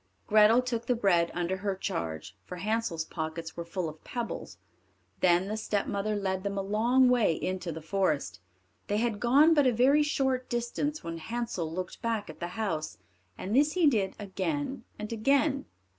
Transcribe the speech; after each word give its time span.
Grethel 0.25 0.63
took 0.63 0.87
the 0.87 0.95
bread 0.95 1.29
under 1.35 1.57
her 1.57 1.75
charge, 1.75 2.35
for 2.43 2.55
Hansel's 2.55 3.05
pockets 3.05 3.55
were 3.55 3.63
full 3.63 3.87
of 3.87 4.03
pebbles. 4.03 4.57
Then 5.19 5.47
the 5.47 5.55
stepmother 5.55 6.15
led 6.15 6.41
them 6.41 6.57
a 6.57 6.63
long 6.63 7.07
way 7.07 7.33
into 7.33 7.71
the 7.71 7.83
forest. 7.83 8.39
They 8.87 8.97
had 8.97 9.19
gone 9.19 9.53
but 9.53 9.67
a 9.67 9.71
very 9.71 10.01
short 10.01 10.49
distance 10.49 11.03
when 11.03 11.19
Hansel 11.19 11.71
looked 11.71 12.01
back 12.01 12.31
at 12.31 12.39
the 12.39 12.47
house, 12.57 12.97
and 13.37 13.55
this 13.55 13.73
he 13.73 13.85
did 13.85 14.15
again 14.17 14.85
and 14.97 15.13
again. 15.13 15.65